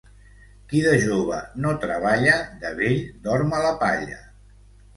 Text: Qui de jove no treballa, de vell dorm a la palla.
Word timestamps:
Qui 0.71 0.79
de 0.85 0.93
jove 1.03 1.41
no 1.67 1.75
treballa, 1.85 2.35
de 2.65 2.73
vell 2.81 2.99
dorm 3.29 3.57
a 3.61 3.63
la 3.69 3.77
palla. 3.87 4.21